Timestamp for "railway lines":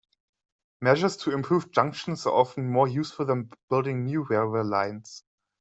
4.23-5.23